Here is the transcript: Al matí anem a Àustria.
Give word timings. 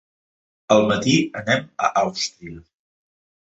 Al 0.75 0.85
matí 0.91 1.13
anem 1.43 1.69
a 1.89 1.93
Àustria. 2.03 2.65